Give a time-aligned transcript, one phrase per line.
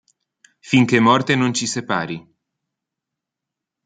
[0.61, 2.27] Finché morte non ci separi